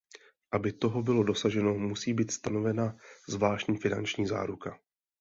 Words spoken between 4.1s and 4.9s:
záruka.